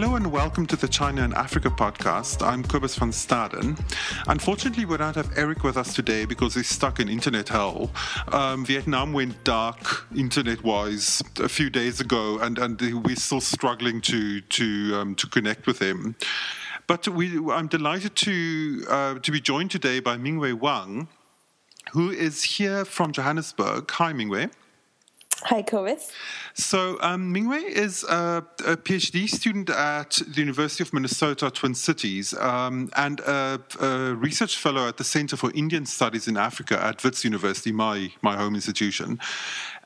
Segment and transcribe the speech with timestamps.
[0.00, 2.42] Hello and welcome to the China and Africa podcast.
[2.42, 3.78] I'm Cobus van Staden.
[4.28, 7.90] Unfortunately, we don't have Eric with us today because he's stuck in internet hell.
[8.28, 14.00] Um, Vietnam went dark internet wise a few days ago, and, and we're still struggling
[14.00, 16.16] to, to, um, to connect with him.
[16.86, 21.08] But we, I'm delighted to, uh, to be joined today by Mingwei Huang,
[21.92, 23.90] who is here from Johannesburg.
[23.90, 24.50] Hi, Mingwei.
[25.44, 26.12] Hi, Cobus.
[26.54, 32.34] So, um, Mingwei is a, a, PhD student at the University of Minnesota Twin Cities
[32.34, 37.02] um, and a, a, research fellow at the Center for Indian Studies in Africa at
[37.02, 39.18] Wits University, my, my home institution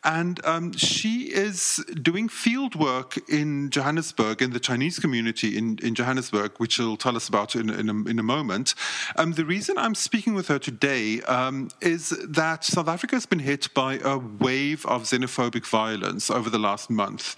[0.05, 5.95] and um, she is doing field work in Johannesburg in the Chinese community in, in
[5.95, 8.75] Johannesburg, which she'll tell us about in, in, a, in a moment.
[9.17, 13.39] Um, the reason I'm speaking with her today um, is that South Africa has been
[13.39, 17.37] hit by a wave of xenophobic violence over the last month.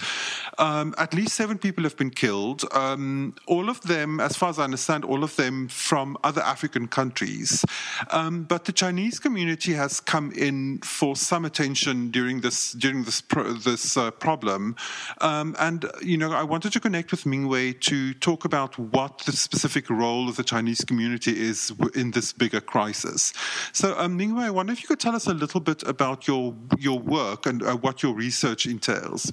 [0.58, 2.64] Um, at least seven people have been killed.
[2.72, 6.88] Um, all of them, as far as I understand, all of them from other African
[6.88, 7.64] countries.
[8.10, 13.04] Um, but the Chinese community has come in for some attention during this this during
[13.04, 14.76] this pro- this uh, problem,
[15.20, 19.32] um, and you know I wanted to connect with Mingwei to talk about what the
[19.32, 23.32] specific role of the Chinese community is in this bigger crisis.
[23.72, 26.54] So, um, Mingwei, I wonder if you could tell us a little bit about your
[26.78, 29.32] your work and uh, what your research entails.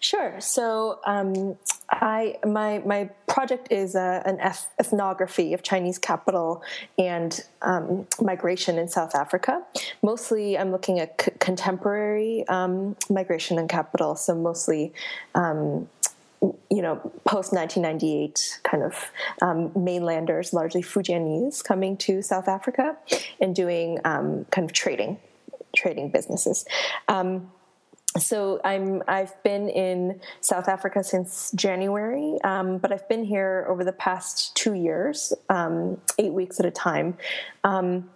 [0.00, 0.40] Sure.
[0.40, 1.56] So um,
[1.90, 4.38] I my my project is a, an
[4.80, 6.62] ethnography of Chinese capital
[6.98, 9.62] and um, migration in South Africa.
[10.02, 14.16] Mostly, I'm looking at c- contemporary um, migration and capital.
[14.16, 14.92] So mostly
[15.34, 15.88] um,
[16.70, 22.96] you know, post 1998 kind of um, mainlanders, largely Fujianese, coming to South Africa
[23.40, 25.18] and doing um, kind of trading,
[25.74, 26.64] trading businesses.
[27.06, 27.52] Um,
[28.18, 33.84] so I'm I've been in South Africa since January, um, but I've been here over
[33.84, 37.16] the past two years, um, eight weeks at a time.
[37.64, 38.10] Um,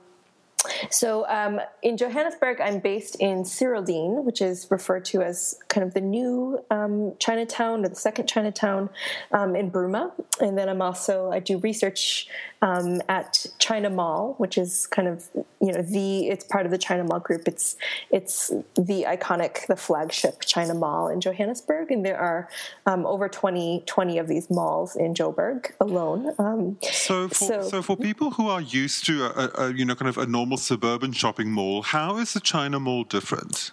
[0.90, 5.94] so um, in Johannesburg, I'm based in Cyrildene, which is referred to as kind of
[5.94, 8.90] the new um, Chinatown or the second Chinatown
[9.32, 10.12] um, in Bruma.
[10.40, 12.28] And then I'm also I do research
[12.62, 15.28] um, at China Mall, which is kind of
[15.60, 17.46] you know the it's part of the China Mall group.
[17.46, 17.76] It's
[18.10, 22.48] it's the iconic, the flagship China Mall in Johannesburg, and there are
[22.86, 26.34] um, over 20, 20 of these malls in Joburg alone.
[26.38, 29.94] Um, so, for, so, so, for people who are used to a, a, you know
[29.94, 33.72] kind of a normal suburban shopping mall, how is the China Mall different?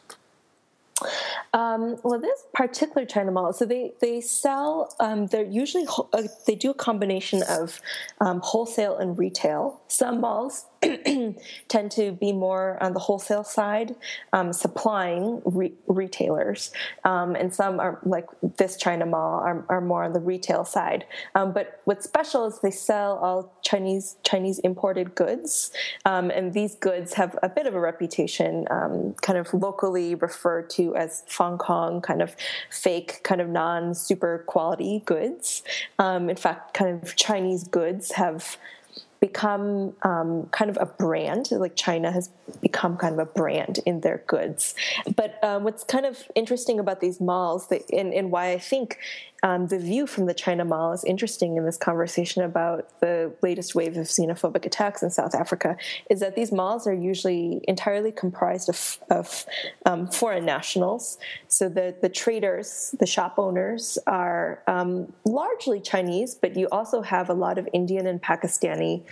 [1.54, 4.96] Um, well, this particular China mall, so they they sell.
[5.00, 7.82] Um, they're usually uh, they do a combination of
[8.22, 9.82] um, wholesale and retail.
[9.88, 10.66] Some malls
[11.68, 13.96] tend to be more on the wholesale side,
[14.34, 16.72] um, supplying re- retailers,
[17.04, 18.26] um, and some are like
[18.58, 21.06] this China Mall are, are more on the retail side.
[21.36, 25.72] Um, but what's special is they sell all Chinese Chinese imported goods,
[26.06, 30.70] um, and these goods have a bit of a reputation, um, kind of locally referred
[30.72, 32.36] to as Fong Kong, kind of
[32.70, 35.64] fake, kind of non super quality goods.
[36.00, 38.58] Um, in fact, kind of Chinese goods have
[39.24, 41.50] become um, kind of a brand.
[41.50, 42.30] Like China has
[42.62, 44.76] become kind of a brand in their goods.
[45.16, 48.98] But um, what's kind of interesting about these malls, that, and, and why I think
[49.44, 53.76] um, the view from the China Mall is interesting in this conversation about the latest
[53.76, 55.76] wave of xenophobic attacks in South Africa,
[56.10, 59.46] is that these malls are usually entirely comprised of, of
[59.86, 61.18] um, foreign nationals.
[61.50, 67.30] So the, the traders, the shop owners, are um, largely Chinese, but you also have
[67.30, 69.04] a lot of Indian and Pakistani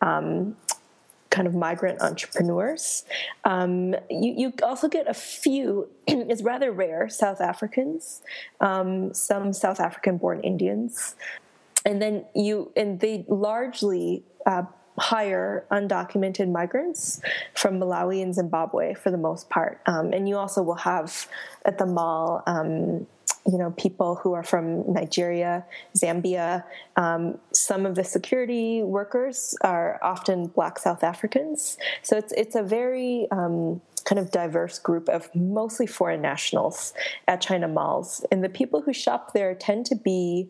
[0.00, 0.56] um,
[1.36, 3.04] kind of migrant entrepreneurs.
[3.44, 8.22] Um, you, you, also get a few, it's rather rare, South Africans,
[8.62, 11.14] um, some South African born Indians.
[11.84, 14.62] And then you, and they largely uh,
[14.98, 17.20] hire undocumented migrants
[17.54, 19.80] from Malawi and Zimbabwe for the most part.
[19.86, 21.28] Um, and you also will have
[21.64, 23.06] at the mall um,
[23.46, 25.64] you know people who are from Nigeria,
[25.96, 26.64] Zambia.
[26.96, 31.78] Um, some of the security workers are often Black South Africans.
[32.02, 36.92] So it's it's a very um, kind of diverse group of mostly foreign nationals
[37.28, 40.48] at China malls, and the people who shop there tend to be.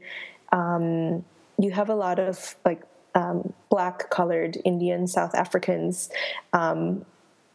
[0.52, 1.24] Um,
[1.58, 2.82] you have a lot of like
[3.16, 6.10] um, black colored Indian South Africans.
[6.52, 7.04] Um,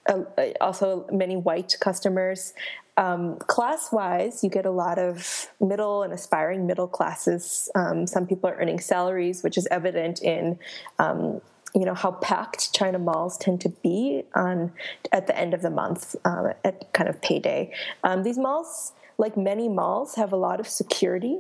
[0.10, 0.24] uh,
[0.60, 2.54] also, many white customers.
[2.98, 7.70] Um, class wise, you get a lot of middle and aspiring middle classes.
[7.76, 10.60] Um, some people are earning salaries, which is evident in
[11.00, 11.40] um,
[11.74, 14.74] you know how packed China malls tend to be on
[15.12, 17.72] at the end of the month um, at kind of payday.
[18.04, 21.40] Um, these malls, like many malls, have a lot of security.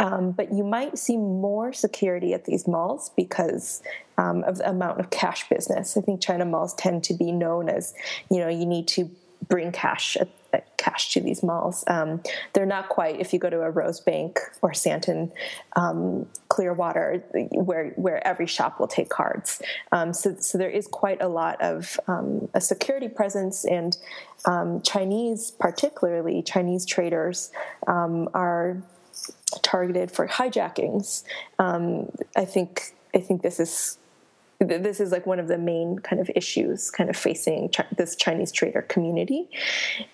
[0.00, 3.82] Um, but you might see more security at these malls because
[4.18, 5.96] um, of the amount of cash business.
[5.96, 7.94] I think China malls tend to be known as,
[8.30, 9.10] you know, you need to
[9.48, 10.28] bring cash at
[10.76, 11.84] cash to these malls.
[11.86, 15.30] Um, they're not quite if you go to a Rosebank or Sandton
[15.76, 19.62] um, Clearwater, where where every shop will take cards.
[19.92, 23.96] Um, so so there is quite a lot of um, a security presence, and
[24.46, 27.50] um, Chinese, particularly Chinese traders,
[27.86, 28.82] um, are
[29.62, 31.24] targeted for hijackings.
[31.58, 33.98] Um, I think I think this is
[34.60, 38.52] this is like one of the main kind of issues kind of facing this Chinese
[38.52, 39.48] trader community.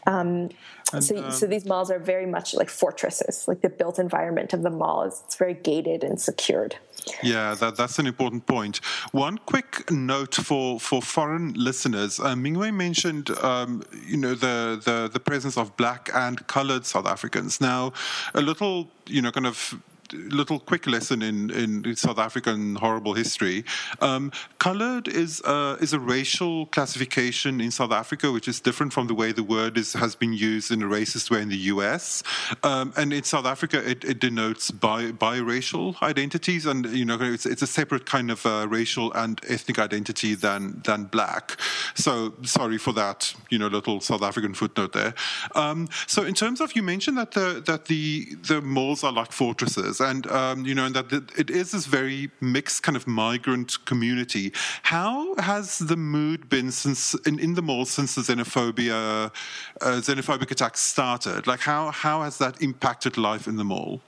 [0.07, 0.51] Um,
[0.93, 3.49] and, so, um, so these malls are very much like fortresses.
[3.49, 6.77] Like the built environment of the mall is it's very gated and secured.
[7.23, 8.79] Yeah, that, that's an important point.
[9.13, 15.09] One quick note for, for foreign listeners: uh, Mingwei mentioned, um, you know, the, the
[15.13, 17.61] the presence of black and colored South Africans.
[17.61, 17.93] Now,
[18.35, 19.81] a little, you know, kind of
[20.13, 23.65] little quick lesson in, in South African horrible history.
[24.01, 29.07] Um, colored is a, is a racial classification in South Africa, which is different from
[29.07, 32.23] the way the word is, has been used in a racist way in the US.
[32.63, 37.47] Um, and in South Africa, it, it denotes bi, biracial identities, and you know it's,
[37.47, 41.59] it's a separate kind of uh, racial and ethnic identity than than black.
[41.95, 45.15] So sorry for that, you know, little South African footnote there.
[45.55, 49.33] Um, so in terms of you mentioned that the that the the malls are like
[49.33, 53.85] fortresses and um, you know, and that it is this very mixed kind of migrant
[53.85, 54.53] community.
[54.83, 59.33] How has the mood been since in, in the mall since the xenophobia,
[59.81, 61.47] uh, xenophobic attacks started?
[61.47, 64.01] Like, how how has that impacted life in the mall?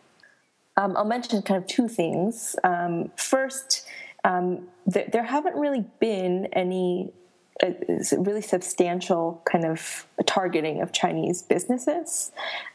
[0.77, 2.55] Um, I'll mention kind of two things.
[2.63, 3.85] Um, first,
[4.25, 7.13] um, th- there haven't really been any
[7.61, 7.73] uh,
[8.17, 12.31] really substantial kind of targeting of Chinese businesses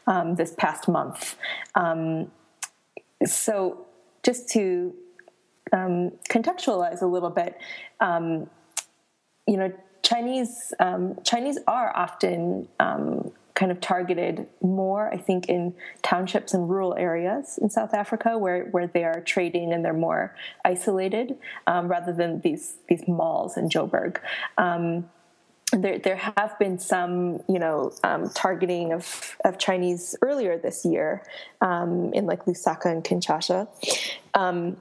[0.06, 1.36] um, this past month.
[1.74, 2.30] Um,
[3.24, 3.86] so,
[4.22, 4.94] just to
[5.72, 7.58] um, contextualize a little bit,
[8.00, 8.48] um,
[9.46, 9.72] you know,
[10.02, 16.68] Chinese um, Chinese are often um, kind of targeted more, I think, in townships and
[16.68, 20.34] rural areas in South Africa, where where they are trading and they're more
[20.64, 24.18] isolated, um, rather than these these malls in Joburg.
[25.72, 31.22] There, there have been some, you know, um, targeting of, of Chinese earlier this year
[31.60, 33.66] um, in like Lusaka and Kinshasa.
[34.34, 34.76] Um,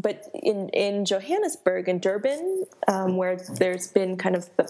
[0.00, 4.64] but in, in Johannesburg and Durban, um, where there's been kind of the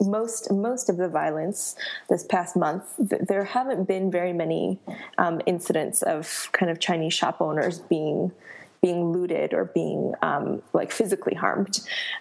[0.00, 1.76] most most of the violence
[2.08, 4.80] this past month, th- there haven't been very many
[5.18, 8.32] um, incidents of kind of Chinese shop owners being
[8.86, 11.80] being looted or being um, like physically harmed.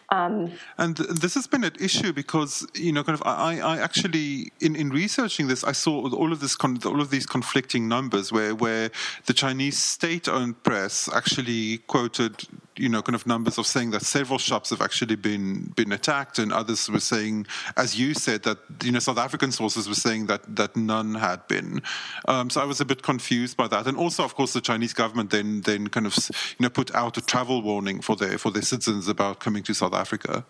[0.10, 0.52] Um,
[0.84, 4.76] and this has been an issue because you know, kind of, I, I actually in,
[4.76, 6.56] in researching this, I saw all of this,
[6.92, 8.90] all of these conflicting numbers where where
[9.28, 12.34] the Chinese state-owned press actually quoted
[12.78, 16.40] you know kind of numbers of saying that several shops have actually been been attacked,
[16.40, 20.28] and others were saying, as you said, that you know South African sources were saying
[20.28, 21.82] that that none had been.
[22.28, 24.94] Um, so I was a bit confused by that, and also of course the Chinese
[24.94, 26.16] government then then kind of
[26.58, 29.74] you know put out a travel warning for their for their citizens about coming to
[29.74, 30.46] South Africa.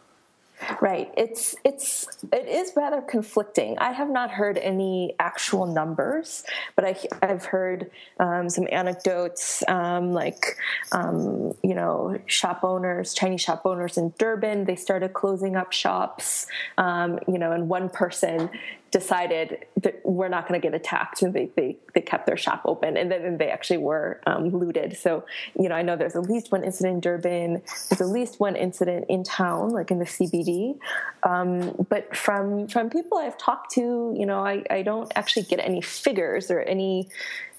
[0.82, 1.14] Right.
[1.18, 3.78] It's it's it is rather conflicting.
[3.78, 6.44] I have not heard any actual numbers,
[6.76, 10.58] but I I've heard um, some anecdotes, um, like
[10.94, 14.64] um, you know shop owners, Chinese shop owners in Durban.
[14.64, 16.48] They started closing up shops.
[16.78, 18.50] Um, you know, and one person
[18.92, 22.62] decided that we're not going to get attacked and they, they, they kept their shop
[22.66, 24.96] open and then they actually were um, looted.
[24.98, 25.26] So
[25.60, 28.56] you know i know there's at least one incident in durban there's at least one
[28.56, 30.78] incident in town like in the cbd
[31.24, 35.60] um, but from from people i've talked to you know I, I don't actually get
[35.60, 37.08] any figures or any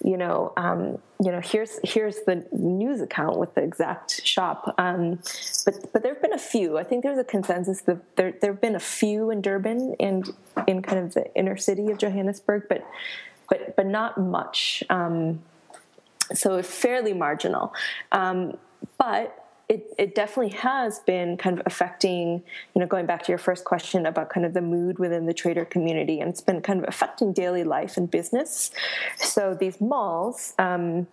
[0.04, 4.74] you know, um, you know, here's here's the news account with the exact shop.
[4.78, 5.20] Um,
[5.64, 6.78] but but there have been a few.
[6.78, 10.30] I think there's a consensus that there there have been a few in Durban and
[10.66, 12.86] in kind of the inner city of Johannesburg, but
[13.48, 14.84] but but not much.
[14.90, 15.42] Um,
[16.34, 17.72] so it's fairly marginal.
[18.12, 18.58] Um,
[18.98, 22.42] but it, it definitely has been kind of affecting,
[22.74, 25.34] you know, going back to your first question about kind of the mood within the
[25.34, 28.70] trader community, and it's been kind of affecting daily life and business.
[29.16, 31.08] So these malls, um,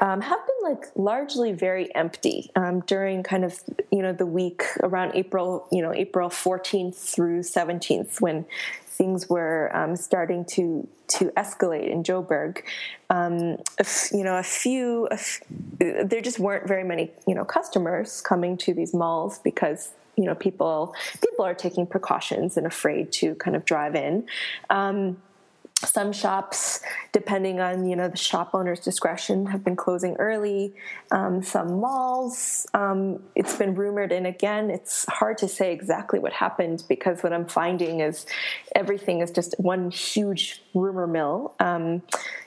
[0.00, 3.60] um, have been like largely very empty um, during kind of
[3.92, 8.46] you know the week around April you know April 14th through 17th when
[9.00, 12.58] things were um, starting to to escalate in Joburg,
[13.08, 13.56] um,
[14.12, 15.40] you know, a few, a f-
[15.78, 20.34] there just weren't very many, you know, customers coming to these malls because you know
[20.34, 24.26] people people are taking precautions and afraid to kind of drive in.
[24.68, 25.16] Um,
[25.86, 26.80] some shops,
[27.12, 30.74] depending on you know the shop owner's discretion, have been closing early.
[31.10, 36.32] Um, some malls, um, it's been rumored, and again, it's hard to say exactly what
[36.32, 38.26] happened because what I'm finding is
[38.74, 41.54] everything is just one huge rumor mill.
[41.58, 42.02] Um,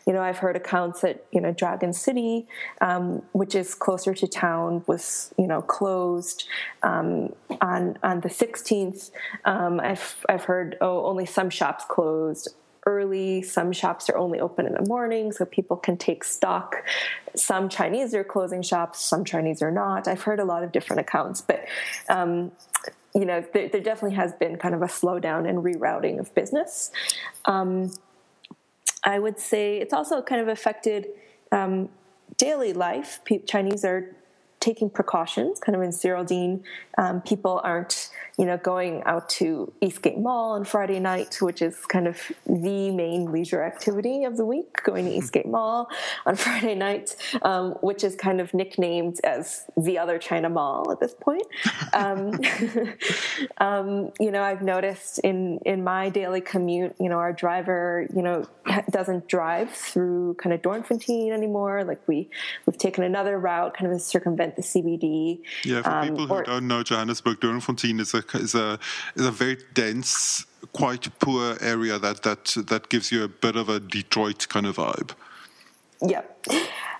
[0.05, 2.47] you know, I've heard accounts that you know Dragon City,
[2.81, 6.47] um, which is closer to town, was you know closed
[6.83, 9.09] um, on on the 16th.
[9.45, 12.53] Um, I've I've heard oh only some shops closed
[12.85, 13.41] early.
[13.41, 16.83] Some shops are only open in the morning, so people can take stock.
[17.35, 20.07] Some Chinese are closing shops, some Chinese are not.
[20.07, 21.65] I've heard a lot of different accounts, but
[22.09, 22.51] um,
[23.15, 26.91] you know, there, there, definitely has been kind of a slowdown and rerouting of business.
[27.45, 27.91] Um,
[29.03, 31.07] I would say it's also kind of affected
[31.51, 31.89] um,
[32.37, 33.19] daily life.
[33.45, 34.15] Chinese are
[34.59, 36.63] taking precautions, kind of in Cyrildene.
[36.97, 41.85] Um, people aren't you know, going out to Eastgate Mall on Friday night, which is
[41.85, 45.17] kind of the main leisure activity of the week, going to hmm.
[45.17, 45.87] Eastgate Mall
[46.25, 50.99] on Friday night, um, which is kind of nicknamed as the other China Mall at
[50.99, 51.45] this point.
[51.93, 52.39] Um,
[53.59, 58.23] um, you know, I've noticed in in my daily commute, you know, our driver, you
[58.23, 58.47] know,
[58.89, 61.83] doesn't drive through kind of Doornfontein anymore.
[61.83, 62.29] Like we
[62.65, 65.41] we've taken another route, kind of to circumvent the CBD.
[65.63, 68.79] Yeah, for um, people who or, don't know, Johannesburg, Doornfontein is a is a
[69.15, 73.69] is a very dense, quite poor area that that that gives you a bit of
[73.69, 75.11] a Detroit kind of vibe.
[76.01, 76.47] Yep,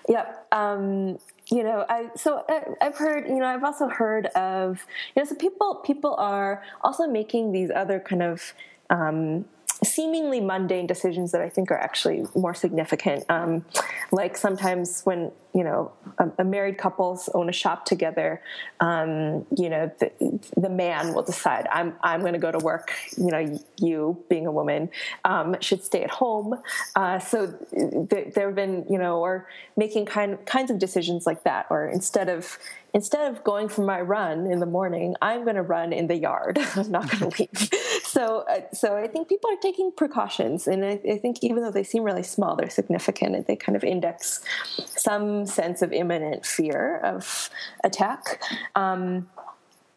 [0.08, 0.46] yep.
[0.52, 1.18] Um,
[1.50, 3.28] you know, I so I, have heard.
[3.28, 7.70] You know, I've also heard of you know, so people people are also making these
[7.70, 8.54] other kind of
[8.90, 9.44] um,
[9.84, 13.24] seemingly mundane decisions that I think are actually more significant.
[13.28, 13.64] Um,
[14.10, 18.42] like sometimes when you know a, a, married couples own a shop together,
[18.80, 20.10] um, you know the,
[20.56, 22.92] the, man will decide I'm I'm going to go to work.
[23.16, 24.90] You know, you being a woman
[25.24, 26.60] um, should stay at home.
[26.96, 27.52] Uh, so
[28.10, 31.86] th- there have been you know or making kind kinds of decisions like that, or
[31.86, 32.58] instead of
[32.94, 36.16] instead of going for my run in the morning, I'm going to run in the
[36.16, 36.58] yard.
[36.76, 37.70] I'm not going to leave.
[38.04, 41.72] so, uh, so I think people are taking precautions, and I, I, think even though
[41.72, 44.42] they seem really small, they're significant, and they kind of index
[44.86, 47.50] some sense of imminent fear of
[47.82, 48.40] attack.
[48.76, 49.28] Um,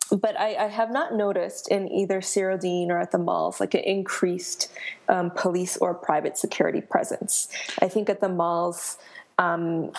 [0.10, 3.82] but I, I, have not noticed in either Cyrildene or at the malls like an
[3.82, 4.72] increased
[5.10, 7.50] um, police or private security presence.
[7.82, 8.98] I think at the malls,
[9.38, 9.92] um,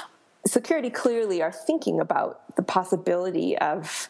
[0.49, 4.09] security clearly are thinking about the possibility of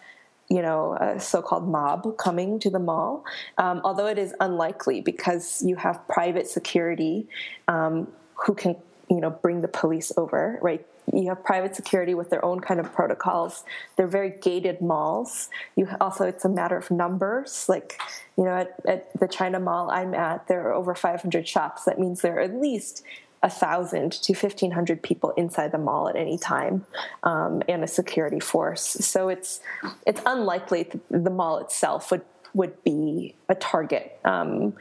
[0.49, 3.25] you know a so-called mob coming to the mall.
[3.59, 7.29] Um, although it is unlikely because you have private security
[7.67, 8.09] um,
[8.47, 8.77] who can
[9.11, 10.87] you know bring the police over right?
[11.11, 13.65] You have private security with their own kind of protocols.
[13.97, 15.49] They're very gated malls.
[15.75, 17.67] You also it's a matter of numbers.
[17.69, 18.01] Like
[18.37, 21.85] you know at, at the china mall i'm at there are over 500 shops.
[21.85, 23.05] That means there are at least
[23.43, 26.87] a thousand to fifteen hundred people inside the mall at any time,
[27.23, 28.83] um, and a security force.
[28.83, 29.61] So it's
[30.07, 34.19] it's unlikely the mall itself would would be a target.
[34.25, 34.75] Um,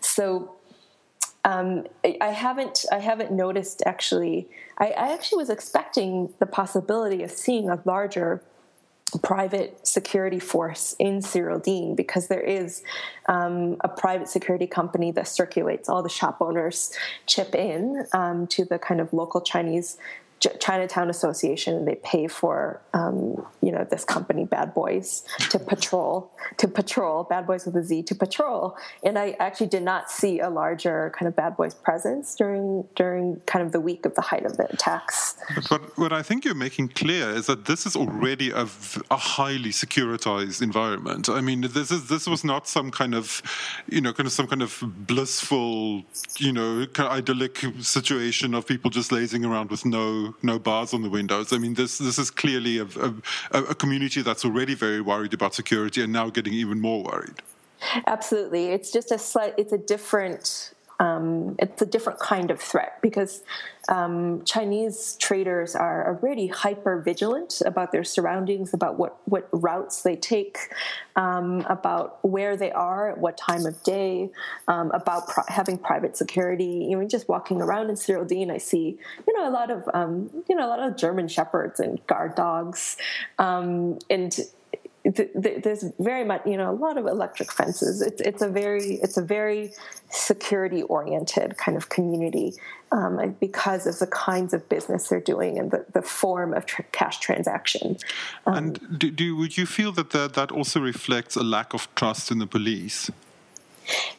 [0.00, 0.56] so
[1.44, 1.86] um,
[2.20, 4.48] I haven't I haven't noticed actually.
[4.78, 8.42] I, I actually was expecting the possibility of seeing a larger
[9.18, 12.82] private security force in Cyrildene because there is
[13.28, 15.88] um, a private security company that circulates.
[15.88, 16.92] All the shop owners
[17.26, 19.98] chip in um, to the kind of local Chinese
[20.60, 26.30] Chinatown Association, and they pay for um, you know this company, Bad Boys, to patrol
[26.58, 28.76] to patrol Bad Boys with a Z to patrol.
[29.04, 33.40] And I actually did not see a larger kind of Bad Boys presence during during
[33.46, 35.36] kind of the week of the height of the attacks.
[35.68, 38.66] But what I think you're making clear is that this is already a,
[39.10, 41.28] a highly securitized environment.
[41.28, 43.42] I mean, this is this was not some kind of
[43.88, 46.02] you know kind of some kind of blissful
[46.38, 50.94] you know kind of idyllic situation of people just lazing around with no no bars
[50.94, 51.52] on the windows.
[51.52, 52.86] I mean, this this is clearly a,
[53.52, 57.42] a, a community that's already very worried about security and now getting even more worried.
[58.06, 59.54] Absolutely, it's just a slight.
[59.58, 63.42] It's a different um, it's a different kind of threat because
[63.88, 70.14] um, Chinese traders are already hyper vigilant about their surroundings, about what, what routes they
[70.14, 70.58] take,
[71.16, 74.30] um, about where they are at what time of day,
[74.68, 76.86] um, about having private security.
[76.88, 80.30] You know, just walking around in Cyrildene, I see you know a lot of um,
[80.48, 82.96] you know a lot of German shepherds and guard dogs,
[85.04, 88.02] um, and there's very much you know a lot of electric fences.
[88.02, 89.72] It's it's a very it's a very
[90.10, 92.54] security oriented kind of community
[92.92, 96.82] um, because of the kinds of business they're doing and the, the form of tr-
[96.92, 97.96] cash transaction.
[98.46, 101.92] Um, and do, do would you feel that the, that also reflects a lack of
[101.94, 103.10] trust in the police?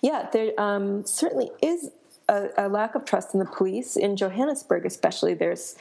[0.02, 1.92] Yeah there um, certainly is
[2.28, 3.96] a, a, lack of trust in the police.
[3.96, 5.75] In johannesburg especially there's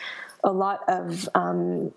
[0.45, 1.93] a lot of um,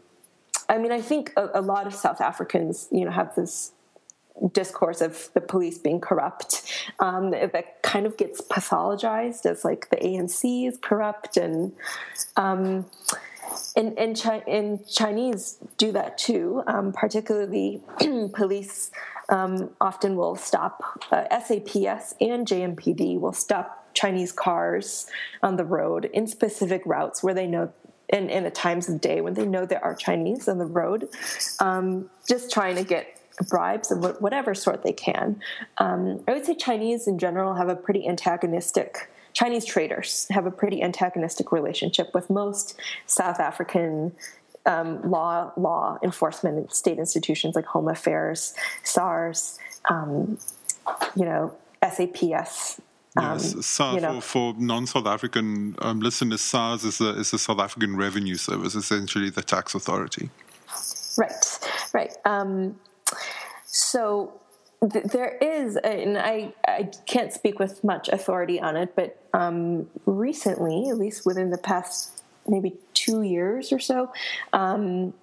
[0.67, 3.72] I mean, I think a, a lot of South Africans, you know, have this
[4.51, 6.63] discourse of the police being corrupt
[7.00, 11.72] um, that kind of gets pathologized as like the ANC is corrupt and
[12.36, 12.86] um,
[13.75, 16.63] and, and, Chi- and, Chinese do that too.
[16.67, 17.81] Um, particularly,
[18.34, 18.91] police
[19.29, 20.81] um, often will stop
[21.12, 25.07] uh, SAPS and JMPD will stop Chinese cars
[25.41, 27.72] on the road in specific routes where they know
[28.10, 31.08] in, in the times of day when they know there are Chinese on the road,
[31.60, 33.20] um, just trying to get
[33.50, 35.42] bribes of whatever sort they can.
[35.78, 39.10] Um, I would say Chinese in general have a pretty antagonistic.
[39.34, 44.14] Chinese traders have a pretty antagonistic relationship with most South African
[44.66, 49.60] um, law law enforcement and state institutions like Home Affairs, SARS,
[49.90, 50.38] um,
[51.16, 52.80] you know, SAPS,
[53.17, 54.22] Yes, um, SARS you know.
[54.22, 58.75] for, for, non-South African um, listeners, SARS is a, is a South African Revenue Service,
[58.75, 60.29] essentially the tax authority.
[61.17, 61.60] Right,
[61.93, 62.13] right.
[62.25, 62.77] Um,
[63.65, 64.34] so
[64.91, 69.88] th- there is, and I, I can't speak with much authority on it, but um,
[70.05, 74.12] recently, at least within the past maybe two years or so,
[74.53, 75.13] um,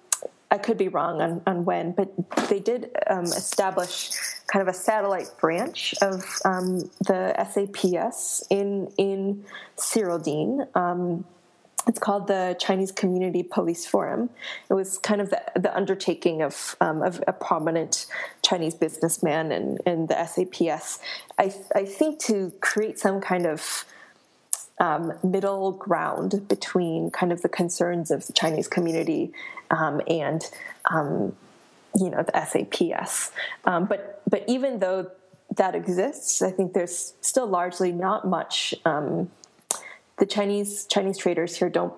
[0.53, 2.13] I could be wrong on, on when, but
[2.47, 4.11] they did um, establish
[4.45, 9.45] kind of a satellite branch of um, the SAPS in in
[9.77, 10.67] Cyrildene.
[10.77, 11.25] Um,
[11.87, 14.29] it's called the Chinese Community Police Forum.
[14.69, 18.05] It was kind of the, the undertaking of, um, of a prominent
[18.43, 20.99] Chinese businessman and, and the SAPS.
[21.37, 23.85] I, I think to create some kind of
[24.83, 29.31] um, middle ground between kind of the concerns of the Chinese community
[29.71, 30.49] um, and
[30.91, 31.33] um,
[31.95, 33.31] you know the SAPS.
[33.63, 35.09] Um, but but even though
[35.55, 38.75] that exists, I think there's still largely not much.
[38.83, 39.31] Um,
[40.17, 41.93] the Chinese Chinese traders here don't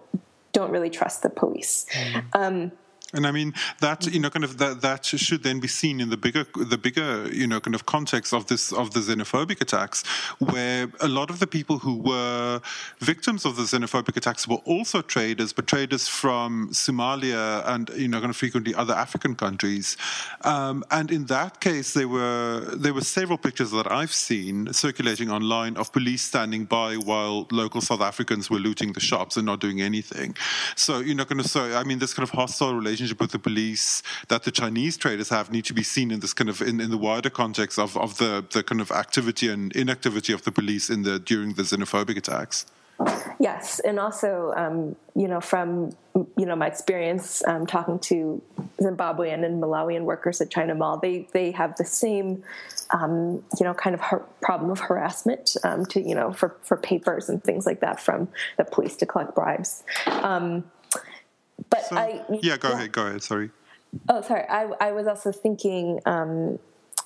[0.51, 1.88] don't really trust the police.
[1.91, 2.71] Mm.
[3.13, 6.10] And I mean that you know kind of that that should then be seen in
[6.10, 10.04] the bigger the bigger you know kind of context of this of the xenophobic attacks,
[10.39, 12.62] where a lot of the people who were
[13.00, 18.20] victims of the xenophobic attacks were also traders, but traders from Somalia and you know
[18.20, 19.98] kind of frequently other African countries.
[20.41, 25.30] Um, and in that case, there were there were several pictures that I've seen circulating
[25.30, 29.60] online of police standing by while local South Africans were looting the shops and not
[29.60, 30.36] doing anything.
[30.76, 33.31] So you know kind of so I mean this kind of hostile relationship relationship with
[33.31, 36.62] the police that the Chinese traders have need to be seen in this kind of
[36.62, 40.43] in, in the wider context of, of the, the kind of activity and inactivity of
[40.43, 42.65] the police in the during the xenophobic attacks.
[43.39, 45.91] Yes, and also, um, you know, from
[46.38, 48.41] you know my experience um, talking to
[48.79, 52.43] Zimbabwean and Malawian workers at China Mall, they they have the same,
[52.91, 56.77] um, you know, kind of har- problem of harassment um, to you know for for
[56.77, 59.84] papers and things like that from the police to collect bribes.
[60.08, 60.63] Um,
[61.69, 62.75] but so, I yeah, go yeah.
[62.75, 63.23] ahead, go ahead.
[63.23, 63.49] Sorry.
[64.10, 64.43] Oh, sorry.
[64.49, 66.60] I I was also thinking, um,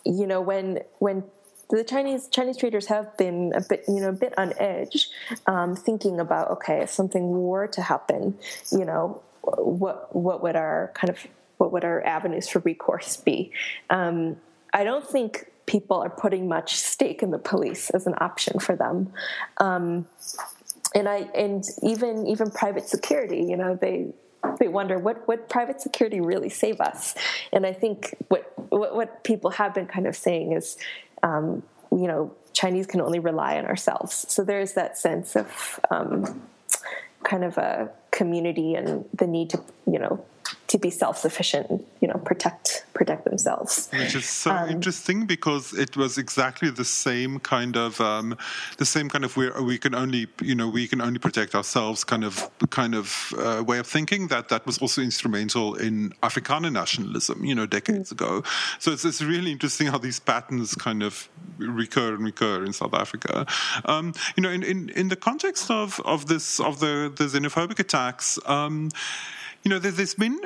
[0.05, 1.23] you know, when when
[1.69, 5.09] the Chinese Chinese traders have been a bit, you know, a bit on edge,
[5.45, 8.37] um, thinking about okay, if something were to happen,
[8.71, 11.25] you know, what what would our kind of
[11.57, 13.51] what would our avenues for recourse be?
[13.89, 14.37] Um,
[14.73, 18.75] I don't think people are putting much stake in the police as an option for
[18.75, 19.13] them.
[19.57, 20.07] Um,
[20.95, 24.07] and I and even even private security, you know, they
[24.59, 27.15] they wonder what what private security really save us.
[27.51, 30.77] And I think what what, what people have been kind of saying is,
[31.23, 34.25] um, you know, Chinese can only rely on ourselves.
[34.29, 36.41] So there is that sense of um,
[37.23, 40.23] kind of a community and the need to you know
[40.69, 43.89] to be self-sufficient you know protect protect themselves.
[43.91, 48.37] Which is so um, interesting because it was exactly the same kind of um,
[48.77, 52.03] the same kind of where we can only you know we can only protect ourselves
[52.03, 56.71] kind of kind of uh, way of thinking that that was also instrumental in Afrikaner
[56.71, 58.23] nationalism you know decades mm-hmm.
[58.23, 58.43] ago.
[58.79, 62.93] So it's, it's really interesting how these patterns kind of recur and recur in South
[62.93, 63.47] Africa.
[63.85, 67.79] Um, you know in, in in the context of of this of the the xenophobic
[67.79, 68.89] attacks um,
[69.63, 70.39] you know, there's been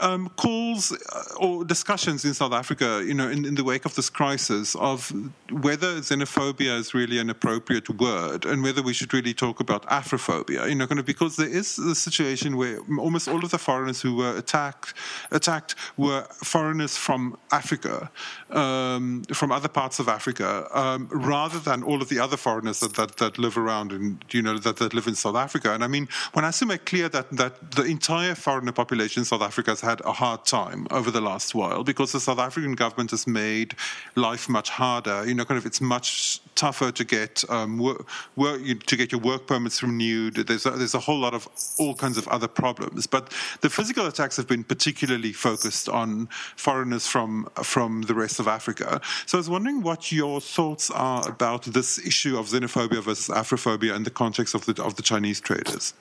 [0.00, 3.94] um, calls uh, or discussions in South Africa, you know, in, in, the wake of
[3.94, 5.10] this crisis, of
[5.50, 10.68] whether xenophobia is really an appropriate word and whether we should really talk about Afrophobia,
[10.68, 14.02] you know, kind of because there is a situation where almost all of the foreigners
[14.02, 14.92] who were attacked
[15.30, 18.10] attacked were foreigners from Africa,
[18.50, 22.94] um, from other parts of Africa, um, rather than all of the other foreigners that,
[22.94, 25.72] that, that live around and you know that, that live in South Africa.
[25.72, 29.42] And I mean, when I also make clear that that the entire foreigner population South
[29.42, 33.10] Africa has had a hard time over the last while because the South African government
[33.10, 33.74] has made
[34.14, 35.26] life much harder.
[35.26, 39.20] You know, kind of it's much tougher to get um, work, work, to get your
[39.20, 40.34] work permits renewed.
[40.34, 43.06] There's a, there's a whole lot of all kinds of other problems.
[43.06, 48.48] But the physical attacks have been particularly focused on foreigners from from the rest of
[48.48, 49.00] Africa.
[49.26, 53.94] So I was wondering what your thoughts are about this issue of xenophobia versus Afrophobia
[53.94, 55.94] in the context of the of the Chinese traders.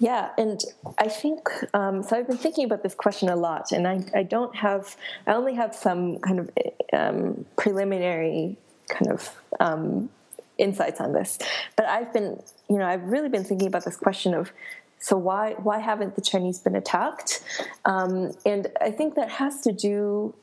[0.00, 0.58] Yeah, and
[0.96, 2.16] I think um, so.
[2.16, 5.54] I've been thinking about this question a lot, and I, I don't have, I only
[5.54, 6.50] have some kind of
[6.94, 8.56] um, preliminary
[8.88, 10.08] kind of um,
[10.56, 11.38] insights on this.
[11.76, 14.52] But I've been, you know, I've really been thinking about this question of
[15.00, 17.42] so why why haven't the Chinese been attacked?
[17.84, 20.34] Um, and I think that has to do.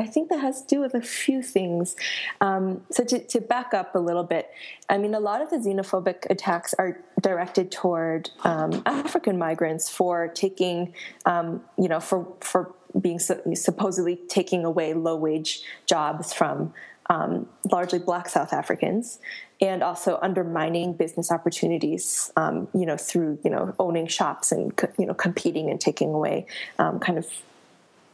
[0.00, 1.94] I think that has to do with a few things.
[2.40, 4.50] Um, so to, to, back up a little bit,
[4.88, 10.28] I mean, a lot of the xenophobic attacks are directed toward um, African migrants for
[10.28, 10.94] taking,
[11.26, 16.72] um, you know, for for being supposedly taking away low wage jobs from
[17.08, 19.18] um, largely black South Africans,
[19.60, 25.06] and also undermining business opportunities, um, you know, through you know owning shops and you
[25.06, 26.46] know competing and taking away
[26.78, 27.26] um, kind of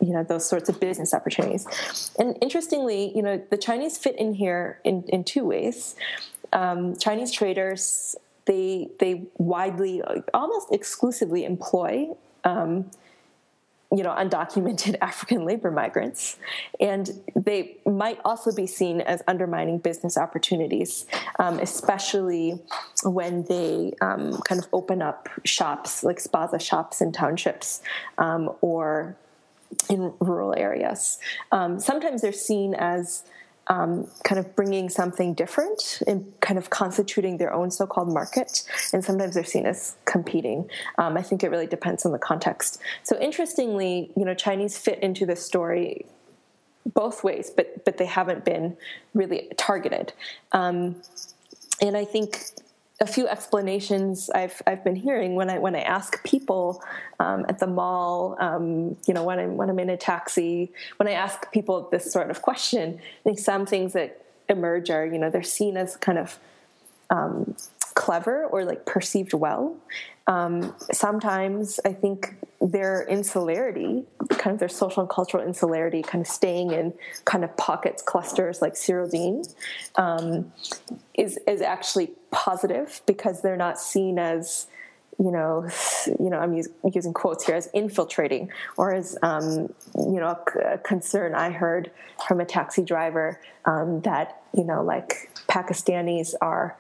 [0.01, 2.13] you know those sorts of business opportunities.
[2.19, 5.95] And interestingly, you know, the Chinese fit in here in in two ways.
[6.53, 12.09] Um, Chinese traders they they widely, almost exclusively employ
[12.45, 12.91] um,
[13.93, 16.39] you know undocumented African labor migrants,
[16.81, 21.07] and they might also be seen as undermining business opportunities,
[21.39, 22.61] um, especially
[23.05, 27.83] when they um, kind of open up shops like spaza shops in townships
[28.19, 29.17] um, or
[29.89, 31.19] in rural areas.
[31.53, 33.25] Um, sometimes they're seen as
[33.69, 39.05] um, kind of bringing something different and kind of constituting their own so-called market and
[39.05, 40.71] sometimes they're seen as competing.
[40.99, 42.81] Um, i think it really depends on the context.
[43.03, 46.07] So interestingly you know chinese fit into this story
[46.95, 48.77] both ways but but they haven't been
[49.15, 50.13] really targeted.
[50.53, 50.97] Um,
[51.81, 52.45] and i think
[53.01, 56.83] a few explanations I've I've been hearing when I when I ask people
[57.21, 61.07] um, at the mall, um, you know, when I'm when I'm in a taxi, when
[61.07, 65.19] I ask people this sort of question, I think some things that emerge are you
[65.19, 66.39] know they're seen as kind of
[67.11, 67.55] um,
[67.97, 69.75] clever or like perceived well.
[70.29, 76.29] Um, sometimes I think their insularity, kind of their social and cultural insularity, kind of
[76.29, 76.93] staying in
[77.25, 79.53] kind of pockets, clusters like Cyrildene,
[79.97, 80.53] um,
[81.15, 84.67] is is actually positive because they're not seen as
[85.19, 85.67] you know,
[86.21, 91.35] you know, I'm using quotes here as infiltrating, or as um, you know, a, concern
[91.35, 91.91] I heard
[92.27, 96.77] from a taxi driver um, that you know, like Pakistanis are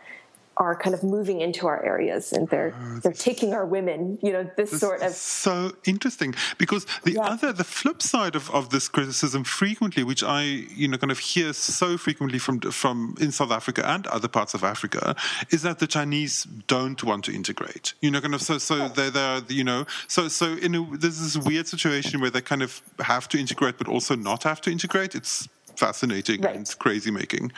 [0.58, 4.32] are kind of moving into our areas and they're uh, they're taking our women you
[4.32, 7.22] know this, this sort of so interesting because the yeah.
[7.22, 11.18] other the flip side of, of this criticism frequently which i you know kind of
[11.18, 15.14] hear so frequently from from in south africa and other parts of africa
[15.50, 19.10] is that the chinese don't want to integrate you know kind of so so they're,
[19.10, 22.80] they're you know so so in a, there's this weird situation where they kind of
[23.00, 26.56] have to integrate but also not have to integrate it's fascinating right.
[26.56, 27.52] and crazy making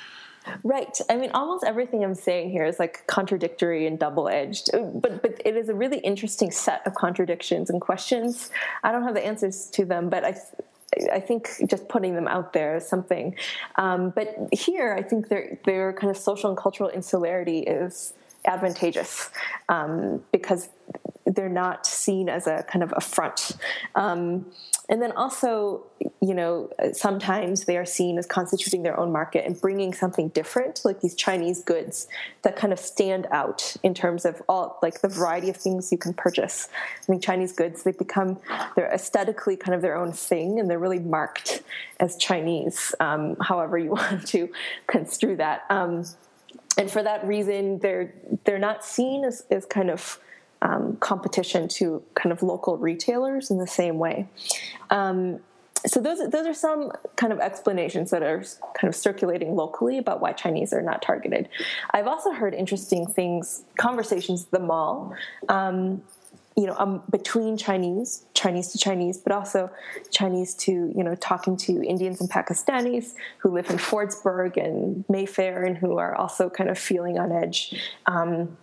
[0.64, 0.98] Right.
[1.08, 5.40] I mean, almost everything I'm saying here is like contradictory and double edged, but but
[5.44, 8.50] it is a really interesting set of contradictions and questions.
[8.82, 10.36] I don't have the answers to them, but I.
[11.12, 13.36] I think just putting them out there is something,
[13.76, 18.14] um, but here I think their their kind of social and cultural insularity is
[18.46, 19.28] advantageous
[19.68, 20.70] um, because
[21.38, 23.52] they're not seen as a kind of affront.
[23.94, 24.46] Um,
[24.88, 25.86] and then also,
[26.20, 30.80] you know, sometimes they are seen as constituting their own market and bringing something different,
[30.84, 32.08] like these Chinese goods
[32.42, 35.98] that kind of stand out in terms of all, like the variety of things you
[35.98, 36.68] can purchase.
[37.02, 38.40] I think Chinese goods, they become,
[38.74, 41.62] they're aesthetically kind of their own thing and they're really marked
[42.00, 44.50] as Chinese, um, however you want to
[44.88, 45.66] construe that.
[45.70, 46.04] Um,
[46.76, 50.18] and for that reason, they're, they're not seen as, as kind of,
[50.62, 54.28] um, competition to kind of local retailers in the same way.
[54.90, 55.40] Um,
[55.86, 58.44] so those those are some kind of explanations that are
[58.74, 61.48] kind of circulating locally about why Chinese are not targeted.
[61.92, 65.14] I've also heard interesting things, conversations at the mall.
[65.48, 66.02] Um,
[66.56, 69.70] you know, um, between Chinese, Chinese to Chinese, but also
[70.10, 75.64] Chinese to, you know, talking to Indians and Pakistanis who live in Fordsburg and Mayfair
[75.64, 77.80] and who are also kind of feeling on edge.
[78.06, 78.56] Um,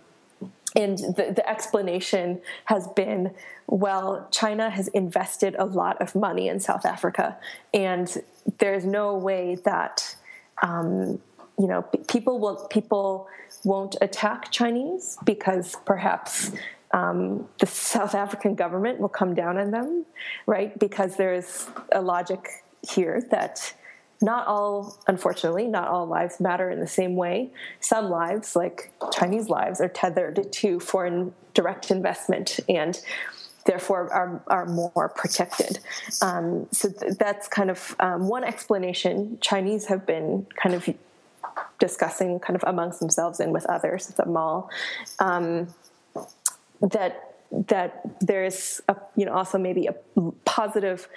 [0.76, 3.32] and the, the, explanation has been
[3.68, 7.38] well, China has invested a lot of money in South Africa,
[7.74, 8.22] and
[8.58, 10.16] there's no way that
[10.62, 11.20] um,
[11.58, 13.28] you know people will people
[13.64, 16.52] won't attack Chinese because perhaps
[16.92, 20.06] um, the South African government will come down on them,
[20.46, 20.78] right?
[20.80, 23.74] Because there's a logic here that
[24.21, 27.51] not all, unfortunately, not all lives matter in the same way.
[27.80, 32.99] Some lives, like Chinese lives, are tethered to foreign direct investment and
[33.65, 35.80] therefore are, are more protected.
[36.21, 39.38] Um, so th- that's kind of um, one explanation.
[39.41, 40.88] Chinese have been kind of
[41.80, 44.69] discussing kind of amongst themselves and with others at the mall.
[45.19, 45.67] Um,
[46.82, 47.35] that
[47.68, 49.96] that there's a, you know also maybe a
[50.46, 51.08] positive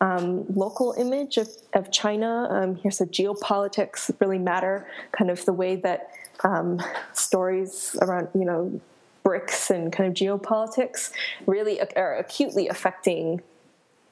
[0.00, 2.48] um, local image of, of China.
[2.50, 6.10] Um, here's a geopolitics really matter, kind of the way that
[6.44, 6.82] um,
[7.12, 8.80] stories around you know
[9.24, 11.10] BRICS and kind of geopolitics
[11.46, 13.40] really are acutely affecting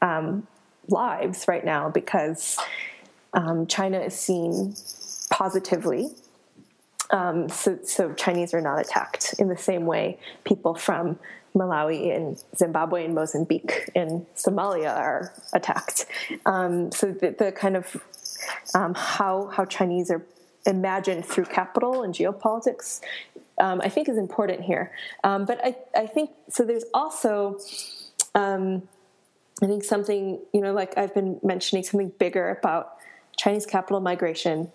[0.03, 0.47] um,
[0.89, 2.59] lives right now because
[3.33, 4.75] um, China is seen
[5.31, 6.11] positively
[7.11, 11.19] um, so, so, Chinese are not attacked in the same way people from
[11.57, 16.07] Malawi and Zimbabwe and Mozambique and Somalia are attacked.
[16.47, 17.97] Um, so the, the, kind of
[18.75, 20.25] um, how how Chinese are
[20.67, 23.01] imagined through capital and geopolitics,
[23.59, 24.93] um, I think is important here.
[25.23, 26.65] Um, but I, I think so.
[26.65, 27.59] There's also
[28.35, 28.89] um,
[29.63, 32.97] I think something you know, like I've been mentioning something bigger about
[33.37, 34.73] Chinese capital migration.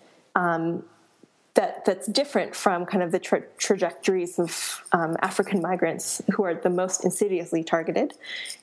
[1.60, 6.54] That that's different from kind of the tra- trajectories of um, African migrants who are
[6.54, 8.14] the most insidiously targeted,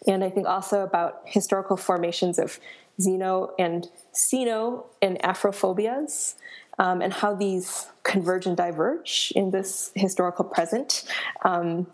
[0.07, 2.59] and I think also about historical formations of
[2.99, 6.37] xeno and Sino and Afrophobias,
[6.79, 11.03] um, and how these converge and diverge in this historical present.
[11.45, 11.85] Um,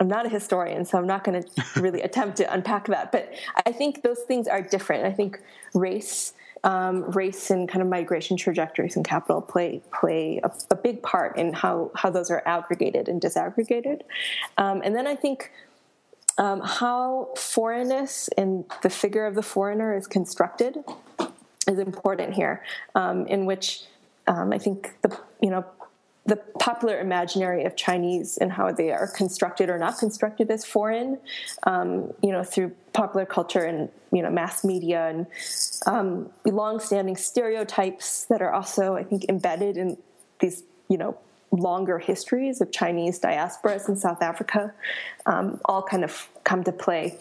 [0.00, 1.42] I'm not a historian, so I'm not going
[1.74, 3.12] to really attempt to unpack that.
[3.12, 3.34] But
[3.66, 5.04] I think those things are different.
[5.04, 5.40] I think
[5.74, 6.32] race
[6.64, 11.36] um, race and kind of migration trajectories and capital play play a, a, big part
[11.36, 14.02] in how how those are aggregated and disaggregated.
[14.56, 15.52] Um, and then I think
[16.36, 20.78] um, how foreignness and the figure of the foreigner is constructed
[21.66, 22.64] is important here.
[22.94, 23.84] Um, in which
[24.26, 25.64] um, I think the you know
[26.26, 31.18] the popular imaginary of Chinese and how they are constructed or not constructed as foreign,
[31.62, 35.26] um, you know, through popular culture and you know mass media and
[35.86, 39.96] um, long-standing stereotypes that are also, I think, embedded in
[40.40, 41.16] these you know
[41.50, 44.74] longer histories of Chinese diasporas in South Africa,
[45.26, 47.18] um, all kind of come to play.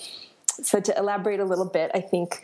[0.61, 2.43] So to elaborate a little bit, I think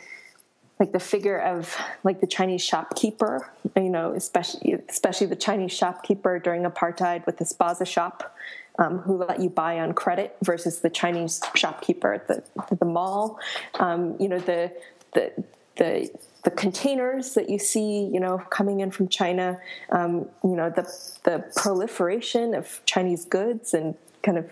[0.80, 6.38] like the figure of like the Chinese shopkeeper, you know, especially especially the Chinese shopkeeper
[6.38, 8.36] during apartheid with the spaza shop,
[8.78, 12.42] um, who let you buy on credit versus the Chinese shopkeeper at the
[12.76, 13.38] the mall.
[13.78, 14.72] Um, you know, the
[15.12, 15.32] the
[15.76, 16.10] the
[16.42, 19.60] the containers that you see, you know, coming in from China.
[19.90, 20.82] Um, you know, the
[21.22, 24.50] the proliferation of Chinese goods and kind of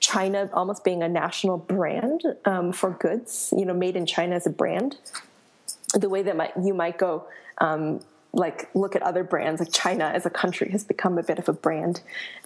[0.00, 4.46] China almost being a national brand um, for goods, you know, made in China as
[4.46, 4.96] a brand
[5.94, 7.26] the way that you might go
[7.58, 8.00] um,
[8.32, 11.48] like look at other brands like china as a country has become a bit of
[11.48, 12.00] a brand.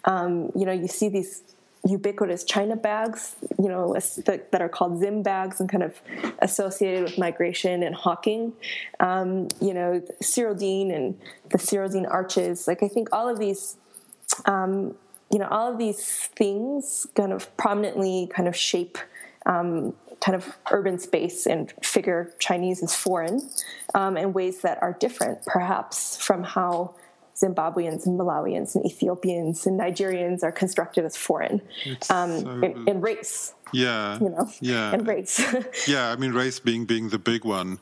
[0.05, 1.43] Um, you know you see these
[1.87, 6.01] ubiquitous china bags you know that, are called zim bags and kind of
[6.39, 8.53] associated with migration and hawking.
[8.99, 11.19] Um, you know Cyrildene and
[11.51, 13.77] the Cyrildene arches like i think all of these
[14.45, 14.95] um,
[15.31, 18.97] you know all of these things kind of prominently kind of shape
[19.45, 23.49] um, kind of urban space and figure Chinese as foreign
[23.93, 26.95] um, in ways that are different, perhaps, from how
[27.35, 31.61] Zimbabweans and Malawians and Ethiopians and Nigerians are constructed as foreign
[32.09, 33.53] um, so, race.
[33.73, 35.41] Yeah, you know, yeah, and race.
[35.87, 37.79] yeah, I mean, race being being the big one.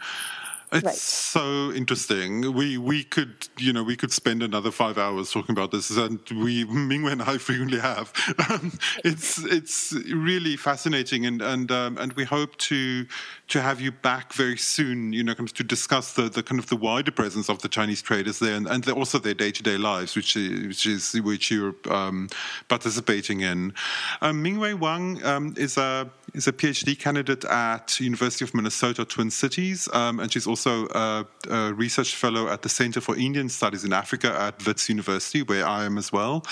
[0.73, 0.95] It's right.
[0.95, 2.53] so interesting.
[2.53, 6.19] We we could you know we could spend another five hours talking about this, and
[6.31, 8.11] we Mingwei and I frequently have.
[8.49, 8.73] Um,
[9.05, 13.05] it's it's really fascinating, and and um, and we hope to
[13.49, 15.13] to have you back very soon.
[15.13, 18.39] You know, to discuss the, the kind of the wider presence of the Chinese traders
[18.39, 21.75] there, and, and also their day to day lives, which is which is which you're
[21.89, 22.29] um,
[22.67, 23.73] participating in.
[24.21, 29.29] Um, Mingwei Huang um, is a is a PhD candidate at University of Minnesota Twin
[29.29, 33.83] Cities, um, and she's also a, a, research fellow at the Center for Indian Studies
[33.83, 36.43] in Africa at Wits University, where I am as well.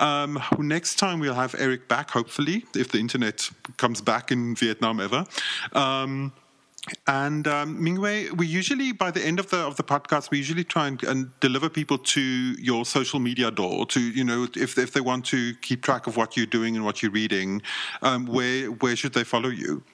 [0.00, 5.00] Um, next time we'll have Eric back, hopefully, if the internet comes back in Vietnam
[5.00, 5.24] ever.
[5.72, 6.32] Um,
[7.06, 10.64] and um, Mingwei, we usually by the end of the of the podcast, we usually
[10.64, 14.92] try and, and, deliver people to your social media door to you know if if
[14.92, 17.62] they want to keep track of what you're doing and what you're reading,
[18.02, 19.84] um, where where should they follow you?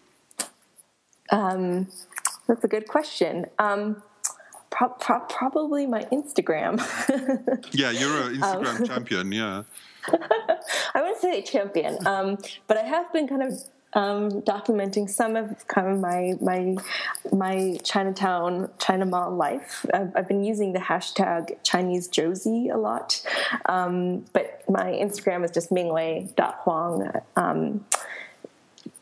[1.30, 1.88] Um,
[2.46, 3.44] that's a good question.
[3.58, 4.02] Um,
[4.70, 6.78] pro- pro- probably my Instagram.
[7.72, 9.32] yeah, you're an um, Instagram champion.
[9.32, 9.64] Yeah.
[10.94, 13.52] I wouldn't say champion, um, but I have been kind of
[13.94, 16.76] um, documenting some of kind of my my
[17.32, 19.86] my Chinatown China Mall life.
[19.94, 23.22] I've, I've been using the hashtag Chinese Jozi a lot,
[23.66, 27.10] um, but my Instagram is just Mingwei.huang.
[27.36, 27.86] Um,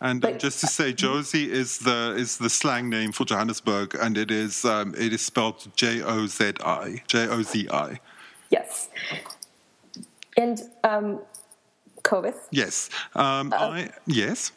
[0.01, 4.17] and but, just to say, Jozi is the is the slang name for Johannesburg, and
[4.17, 8.01] it is um, it is spelled J O Z I J O Z I.
[8.51, 8.89] Yes,
[10.37, 11.21] and um,
[12.03, 12.37] Cobus.
[12.51, 14.53] Yes, um, uh, I yes.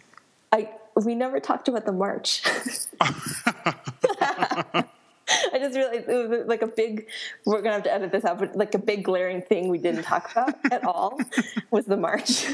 [0.51, 2.41] I we never talked about the march.
[5.53, 7.07] I just realized it was like a big.
[7.45, 10.03] We're gonna have to edit this out, but like a big glaring thing we didn't
[10.03, 11.19] talk about at all
[11.71, 12.45] was the march.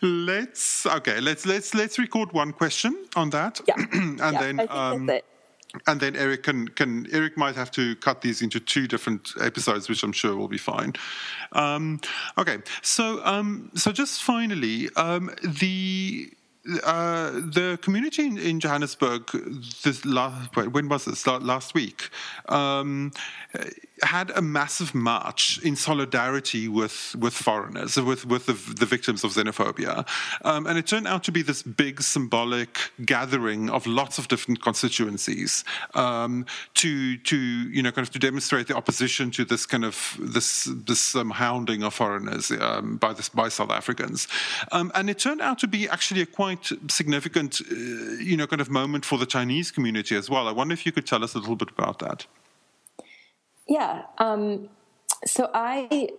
[0.02, 1.20] let's okay.
[1.20, 3.74] Let's let's let's record one question on that, yeah.
[3.92, 5.10] and yeah, then um,
[5.86, 9.88] and then Eric can can Eric might have to cut these into two different episodes,
[9.88, 10.94] which I'm sure will be fine.
[11.52, 12.00] Um,
[12.38, 16.30] okay, so um, so just finally, um, the
[16.84, 19.30] uh, the community in, in Johannesburg,
[19.82, 21.26] this last, when was this?
[21.26, 22.10] Last week,
[22.48, 23.12] um,
[24.02, 29.32] had a massive march in solidarity with, with foreigners, with, with the, the victims of
[29.32, 30.06] xenophobia.
[30.44, 34.60] Um, and it turned out to be this big symbolic gathering of lots of different
[34.60, 39.84] constituencies um, to, to, you know, kind of to demonstrate the opposition to this kind
[39.84, 44.28] of, this, this um, hounding of foreigners um, by, this, by South Africans.
[44.72, 48.60] Um, and it turned out to be actually a quite significant, uh, you know, kind
[48.60, 50.48] of moment for the Chinese community as well.
[50.48, 52.26] I wonder if you could tell us a little bit about that.
[53.68, 54.02] Yeah.
[54.18, 54.68] Um,
[55.24, 56.10] so I,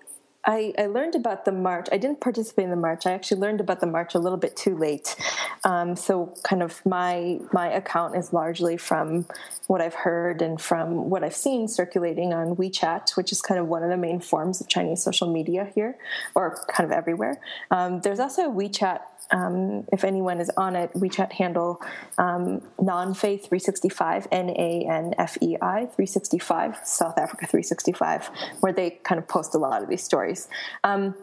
[0.45, 1.87] I, I learned about the march.
[1.91, 3.05] I didn't participate in the march.
[3.05, 5.15] I actually learned about the march a little bit too late.
[5.63, 9.25] Um, so kind of my my account is largely from
[9.67, 13.67] what I've heard and from what I've seen circulating on WeChat, which is kind of
[13.67, 15.97] one of the main forms of Chinese social media here,
[16.35, 17.41] or kind of everywhere.
[17.69, 19.01] Um, there's also a WeChat
[19.31, 21.81] um, if anyone is on it, WeChat handle
[22.17, 28.29] um, Nanfei 365, N A N F E I 365, South Africa 365,
[28.61, 30.47] where they kind of post a lot of these stories.
[30.83, 31.15] Um,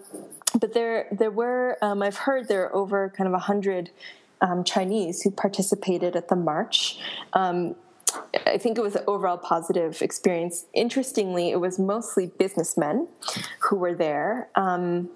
[0.61, 3.91] but there, there were, um, I've heard there are over kind of 100
[4.41, 6.99] um, Chinese who participated at the march.
[7.33, 7.75] Um,
[8.47, 10.67] I think it was an overall positive experience.
[10.73, 13.09] Interestingly, it was mostly businessmen
[13.61, 14.49] who were there.
[14.55, 15.11] Um,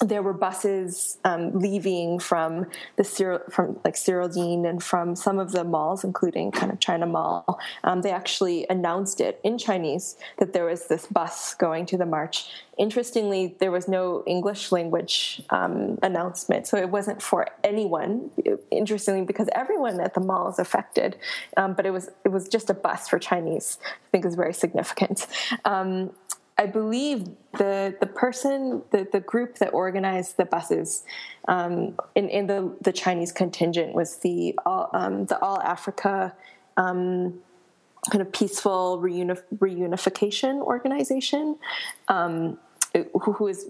[0.00, 5.64] there were buses um, leaving from the from like Cyrildene and from some of the
[5.64, 7.58] malls, including kind of China Mall.
[7.82, 12.04] Um, they actually announced it in Chinese that there was this bus going to the
[12.04, 12.46] march.
[12.76, 18.30] Interestingly, there was no English language um, announcement, so it wasn't for anyone.
[18.70, 21.16] Interestingly, because everyone at the mall is affected,
[21.56, 23.78] um, but it was it was just a bus for Chinese.
[23.82, 25.26] I think is very significant.
[26.58, 31.04] I believe the the person, the, the group that organized the buses
[31.48, 36.34] um, in, in the, the Chinese contingent was the All, um, the All Africa
[36.76, 37.40] um,
[38.10, 41.56] kind of peaceful reunif- reunification organization,
[42.08, 42.58] um,
[42.94, 43.66] who, who is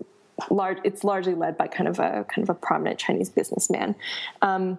[0.50, 0.78] large.
[0.84, 3.96] It's largely led by kind of a kind of a prominent Chinese businessman.
[4.42, 4.78] Um,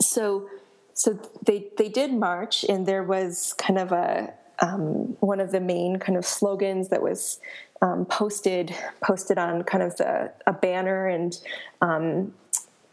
[0.00, 0.48] so
[0.92, 5.60] so they they did march, and there was kind of a um, one of the
[5.60, 7.40] main kind of slogans that was
[7.82, 11.38] um, posted posted on kind of the a banner and
[11.82, 12.32] um,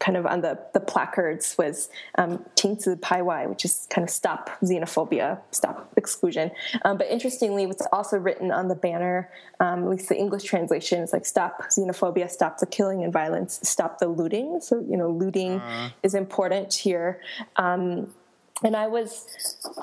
[0.04, 4.50] kind of on the, the placards was um, Tingzhi Paiwai, which is kind of stop
[4.60, 6.50] xenophobia, stop exclusion.
[6.84, 11.00] Um, but interestingly, what's also written on the banner, um, at least the English translation,
[11.00, 14.60] is like stop xenophobia, stop the killing and violence, stop the looting.
[14.60, 15.88] So, you know, looting uh.
[16.02, 17.20] is important here.
[17.56, 18.12] Um,
[18.62, 19.26] and I was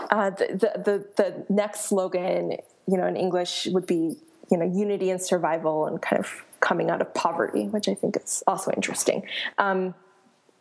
[0.10, 2.58] uh, the, the, the next slogan,
[2.88, 4.18] you know, in English would be
[4.50, 8.18] you know unity and survival and kind of coming out of poverty, which I think
[8.18, 9.24] is also interesting.
[9.58, 9.96] Um,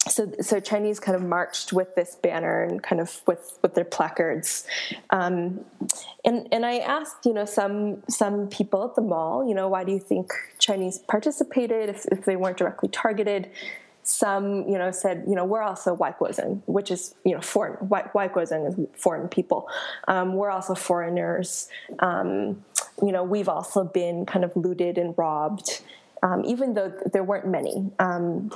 [0.09, 3.85] so, so Chinese kind of marched with this banner and kind of with, with their
[3.85, 4.67] placards,
[5.11, 5.61] um,
[6.25, 9.85] and and I asked, you know, some some people at the mall, you know, why
[9.85, 13.51] do you think Chinese participated if, if they weren't directly targeted?
[14.11, 17.77] Some, you know, said, you know, we're also waiguoren, which is, you know, foreign.
[17.89, 19.69] waiguoren is foreign people.
[20.09, 21.69] Um, we're also foreigners.
[22.01, 22.65] Um,
[23.03, 25.81] you know, we've also been kind of looted and robbed,
[26.23, 27.91] um, even though there weren't many.
[27.99, 28.53] Um,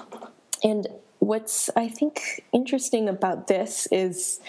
[0.62, 0.88] and
[1.20, 4.40] what's I think interesting about this is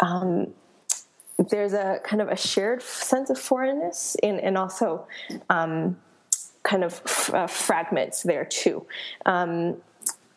[0.00, 0.54] um,
[1.38, 5.06] there's a kind of a shared sense of foreignness and, and also
[5.50, 5.96] um,
[6.64, 8.86] kind of f- uh, fragments there too.
[9.24, 9.76] Um,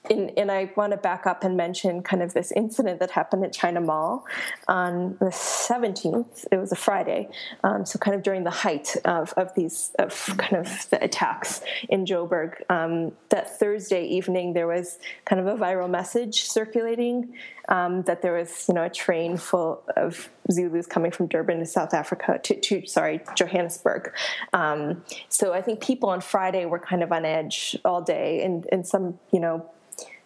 [0.09, 3.45] and, and, I want to back up and mention kind of this incident that happened
[3.45, 4.25] at China Mall
[4.67, 6.47] on the 17th.
[6.51, 7.29] It was a Friday,
[7.63, 11.61] um, so kind of during the height of, of these of kind of the attacks
[11.87, 12.55] in Joburg.
[12.69, 17.33] Um, that Thursday evening, there was kind of a viral message circulating
[17.69, 21.65] um, that there was you know a train full of Zulus coming from Durban to
[21.65, 24.13] South Africa to, to sorry Johannesburg.
[24.51, 28.67] Um, so I think people on Friday were kind of on edge all day, and
[28.71, 29.69] and some you know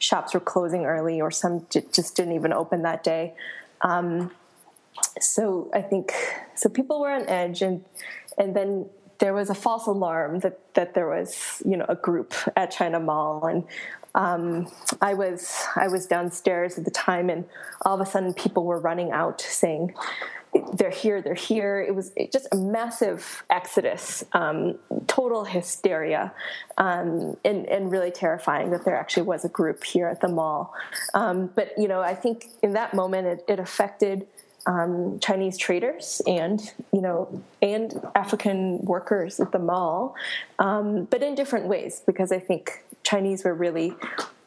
[0.06, 3.34] shops were closing early, or some just didn't even open that day.
[3.82, 4.32] Um,
[5.20, 6.14] so I think
[6.56, 6.70] so.
[6.70, 7.84] People were on edge, and
[8.38, 8.90] and then
[9.20, 13.00] there was a false alarm that that there was you know a group at China
[13.00, 13.64] Mall, and
[14.14, 17.46] um, I was I was downstairs at the time, and
[17.86, 19.94] all of a sudden people were running out saying,
[20.74, 21.82] they're here, they're here.
[21.82, 26.34] It was just a massive exodus, um, total hysteria,
[26.78, 30.74] um, and, and, really terrifying that there actually was a group here at the mall.
[31.14, 34.28] Um, but, you know, I think in that moment it, it affected
[34.66, 40.16] um, Chinese traders and, you know, and African workers at the mall,
[40.60, 43.94] um, but in different ways, because I think Chinese were really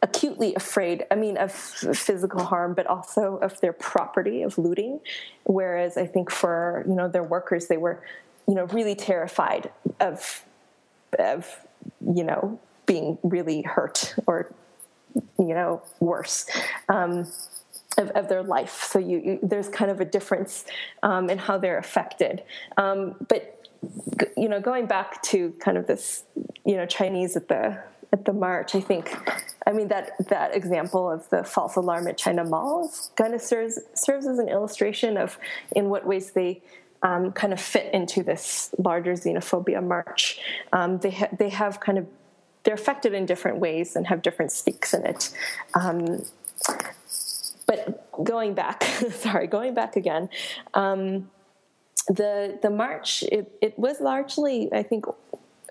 [0.03, 5.01] acutely afraid, I mean, of physical harm, but also of their property, of looting.
[5.45, 8.03] Whereas I think for, you know, their workers, they were,
[8.47, 10.45] you know, really terrified of,
[11.19, 11.67] of,
[12.01, 14.53] you know, being really hurt or,
[15.39, 16.47] you know, worse.
[16.89, 17.31] Um,
[17.99, 18.85] of, of, their life.
[18.85, 20.65] So you, you, there's kind of a difference
[21.03, 22.43] um, in how they're affected.
[22.77, 23.59] Um, but
[24.37, 26.25] you know, going back to kind of this,
[26.65, 27.79] you know, Chinese at the
[28.11, 29.15] at the march, I think,
[29.67, 33.79] I mean that that example of the false alarm at China malls kind of serves
[33.95, 35.39] serves as an illustration of
[35.77, 36.63] in what ways they
[37.03, 40.41] um, kind of fit into this larger xenophobia march.
[40.73, 42.07] Um, they ha- they have kind of
[42.65, 45.31] they're affected in different ways and have different stakes in it.
[45.75, 46.25] Um,
[47.69, 50.29] but going back, sorry, going back again.
[50.75, 51.31] Um,
[52.09, 55.05] the the march it, it was largely I think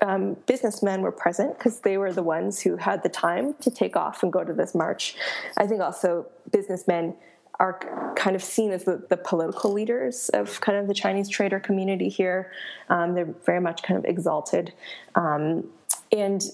[0.00, 3.96] um, businessmen were present because they were the ones who had the time to take
[3.96, 5.16] off and go to this march.
[5.56, 7.16] I think also businessmen
[7.58, 11.58] are kind of seen as the, the political leaders of kind of the Chinese trader
[11.58, 12.52] community here.
[12.88, 14.72] Um, they're very much kind of exalted,
[15.16, 15.68] um,
[16.12, 16.44] and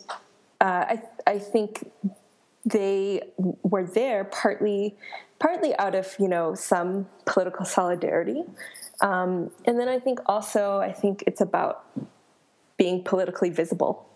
[0.62, 1.90] uh, I, I think
[2.64, 3.20] they
[3.62, 4.96] were there partly
[5.44, 8.40] partly out of you know some political solidarity
[9.00, 11.74] um, and then i think also i think it's about
[12.76, 14.08] being politically visible.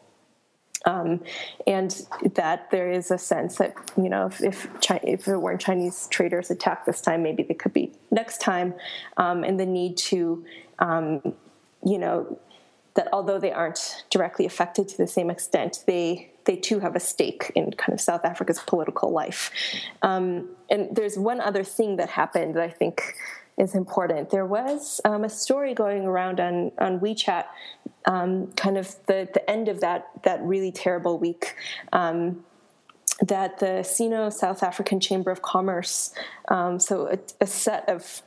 [0.84, 1.20] Um,
[1.66, 1.90] and
[2.34, 6.06] that there is a sense that you know if if, China, if there weren't Chinese
[6.08, 8.74] traders attacked this time, maybe they could be next time,
[9.16, 10.44] um, and the need to
[10.78, 11.20] um,
[11.84, 12.38] you know
[12.98, 17.00] that although they aren't directly affected to the same extent, they they too have a
[17.00, 19.52] stake in kind of South Africa's political life.
[20.02, 23.14] Um, and there's one other thing that happened that I think
[23.56, 24.30] is important.
[24.30, 27.44] There was um, a story going around on on WeChat,
[28.06, 31.54] um, kind of the the end of that that really terrible week.
[31.92, 32.44] Um,
[33.20, 36.12] that the Sino South African Chamber of Commerce,
[36.48, 38.22] um, so a, a, set of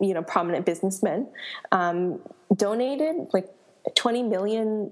[0.00, 1.26] you know prominent businessmen,
[1.72, 2.20] um,
[2.56, 3.48] donated like
[3.94, 4.90] 20 million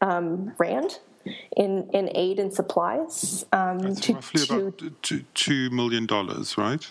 [0.00, 0.98] um, rand
[1.56, 3.44] in, in aid and supplies.
[3.52, 6.06] Um, That's to, roughly to, about two, $2 million,
[6.56, 6.90] right?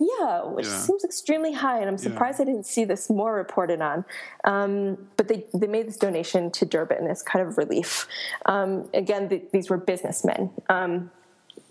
[0.00, 0.78] Yeah, which yeah.
[0.78, 2.44] seems extremely high, and I'm surprised yeah.
[2.44, 4.04] I didn't see this more reported on.
[4.44, 8.06] Um, but they, they made this donation to Durban as kind of relief.
[8.46, 10.50] Um, again, the, these were businessmen.
[10.68, 11.10] Um,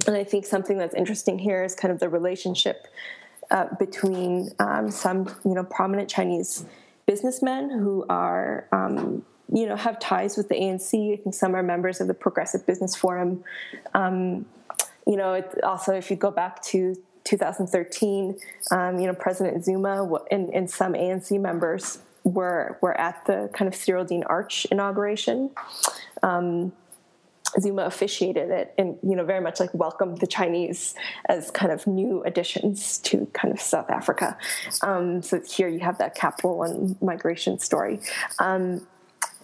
[0.05, 2.87] and I think something that's interesting here is kind of the relationship
[3.49, 6.65] uh, between um, some, you know, prominent Chinese
[7.07, 11.13] businessmen who are, um, you know, have ties with the ANC.
[11.13, 13.43] I think some are members of the Progressive Business Forum.
[13.95, 14.45] Um,
[15.07, 18.37] you know, it, also if you go back to 2013,
[18.71, 23.73] um, you know, President Zuma and, and, some ANC members were were at the kind
[23.73, 25.49] of Cyrildene Arch inauguration.
[26.23, 26.73] Um,
[27.59, 30.95] Zuma officiated it and you know very much like welcomed the Chinese
[31.27, 34.37] as kind of new additions to kind of South Africa.
[34.81, 37.99] Um, so here you have that capital and migration story.
[38.39, 38.85] Um,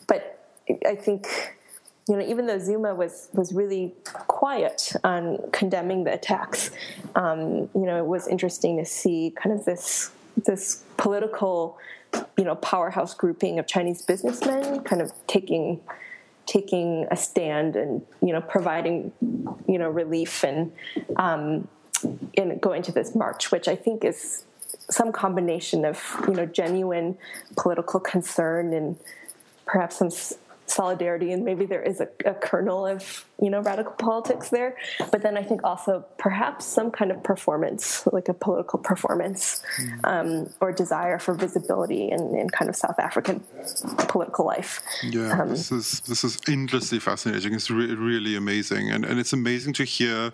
[0.07, 0.47] but
[0.85, 1.27] I think
[2.07, 6.71] you know, even though Zuma was was really quiet on condemning the attacks,
[7.15, 10.11] um, you know, it was interesting to see kind of this
[10.45, 11.77] this political,
[12.37, 15.79] you know, powerhouse grouping of Chinese businessmen kind of taking
[16.45, 19.11] taking a stand and you know providing
[19.67, 20.71] you know relief and
[21.15, 21.67] um,
[22.33, 24.43] in going to this march, which I think is
[24.89, 27.17] some combination of you know genuine
[27.57, 28.97] political concern and
[29.65, 30.09] perhaps some
[30.65, 31.31] solidarity.
[31.31, 34.77] And maybe there is a, a, kernel of you know radical politics there
[35.11, 39.99] but then i think also perhaps some kind of performance like a political performance mm.
[40.03, 43.43] um, or desire for visibility in, in, kind of south african
[44.07, 49.03] political life yeah um, this is this is endlessly fascinating it's re- really amazing and,
[49.03, 50.31] and it's amazing to hear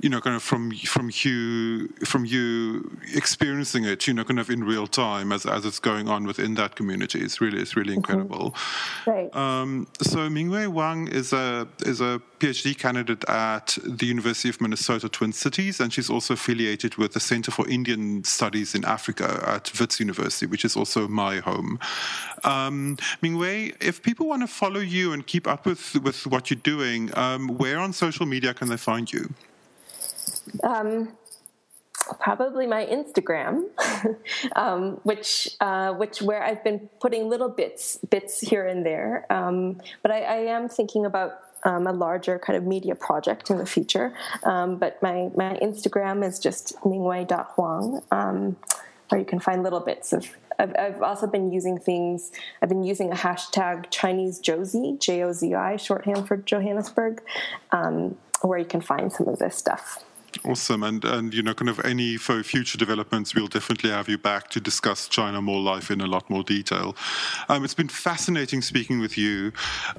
[0.00, 4.48] you know, kind of from from you from you experiencing it, you know, kind of
[4.48, 7.20] in real time as as it's going on within that community.
[7.20, 8.12] It's really it's really mm-hmm.
[8.12, 8.52] incredible.
[8.52, 9.10] Mm-hmm.
[9.10, 9.36] Right.
[9.36, 15.08] Um, so Mingwei Huang is a is a PhD candidate at the University of Minnesota
[15.08, 19.70] Twin Cities, and she's also affiliated with the Center for Indian Studies in Africa at
[19.78, 21.78] Wits University, which is also my home.
[22.42, 26.60] Um, Mingwei, if people want to follow you and keep up with with what you're
[26.62, 29.34] doing, um, where on social media can they find you?
[30.64, 31.12] Um,
[32.18, 33.64] probably my Instagram,
[34.56, 39.26] um, which uh, which where I've been putting little bits bits here and there.
[39.30, 43.58] Um, but I, I, am thinking about um, a larger kind of media project in
[43.58, 44.12] the future.
[44.44, 48.56] Um, but my my Instagram is just mingwei.huang, um,
[49.08, 50.26] where you can find little bits of.
[50.58, 52.30] I've, I've, also been using things.
[52.60, 57.22] I've been using a hashtag Chinese Jozi, J O Z I, shorthand for Johannesburg,
[57.72, 60.04] um, where you can find some of this stuff.
[60.44, 64.16] Awesome, and and you know, kind of any for future developments, we'll definitely have you
[64.16, 66.96] back to discuss China Mall Life in a lot more detail.
[67.48, 69.52] Um, it's been fascinating speaking with you.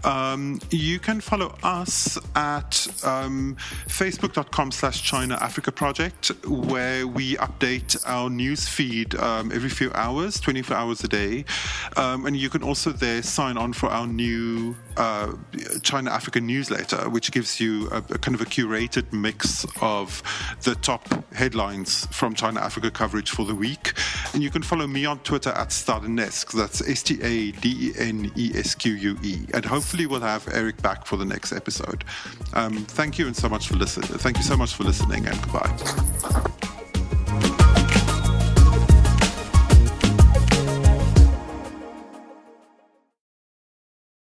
[0.04, 3.58] Um, you can follow us at um,
[3.88, 10.76] facebook.com/slash China Africa Project, where we update our news feed um, every few hours, 24
[10.76, 11.46] hours a day,
[11.98, 15.34] um, and you can also there sign on for our new uh,
[15.84, 20.21] China Africa newsletter, which gives you a, a kind of a curated mix of
[20.64, 23.94] the top headlines from China Africa coverage for the week.
[24.34, 26.52] And you can follow me on Twitter at Stadenesque.
[26.52, 29.46] That's S T A D E N E S Q U E.
[29.54, 32.04] And hopefully we'll have Eric back for the next episode.
[32.54, 34.10] Um, thank you and so much for listening.
[34.10, 35.72] Thank you so much for listening and goodbye.